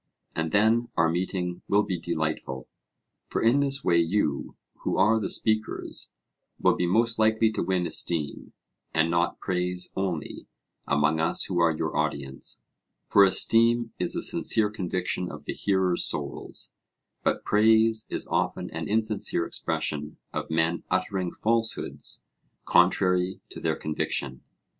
And 0.35 0.51
then 0.51 0.89
our 0.97 1.09
meeting 1.11 1.61
will 1.67 1.83
be 1.83 1.99
delightful; 1.99 2.67
for 3.27 3.39
in 3.39 3.59
this 3.59 3.83
way 3.85 3.99
you, 3.99 4.55
who 4.81 4.97
are 4.97 5.19
the 5.19 5.29
speakers, 5.29 6.09
will 6.59 6.75
be 6.75 6.87
most 6.87 7.19
likely 7.19 7.51
to 7.51 7.61
win 7.61 7.85
esteem, 7.85 8.51
and 8.95 9.11
not 9.11 9.39
praise 9.39 9.91
only, 9.95 10.47
among 10.87 11.19
us 11.19 11.45
who 11.45 11.59
are 11.59 11.69
your 11.71 11.95
audience; 11.95 12.63
for 13.09 13.23
esteem 13.23 13.93
is 13.99 14.15
a 14.15 14.23
sincere 14.23 14.71
conviction 14.71 15.31
of 15.31 15.45
the 15.45 15.53
hearers' 15.53 16.03
souls, 16.03 16.73
but 17.23 17.45
praise 17.45 18.07
is 18.09 18.25
often 18.25 18.71
an 18.71 18.87
insincere 18.89 19.45
expression 19.45 20.17
of 20.33 20.49
men 20.49 20.83
uttering 20.89 21.31
falsehoods 21.31 22.23
contrary 22.65 23.39
to 23.49 23.59
their 23.59 23.75
conviction. 23.75 24.41